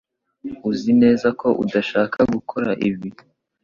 [0.69, 3.09] Uzi neza ko udashaka gukora ibi